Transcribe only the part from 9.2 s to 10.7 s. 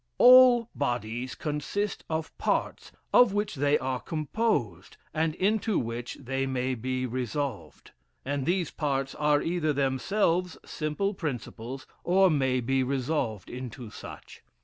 either themselves